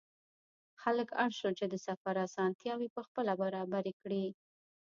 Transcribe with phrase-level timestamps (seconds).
[0.81, 4.25] خلک اړ شول چې د سفر اسانتیاوې پخپله برابرې کړي.